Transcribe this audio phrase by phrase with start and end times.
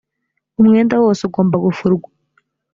[0.59, 2.09] umwenda wose ugomba gufurwa.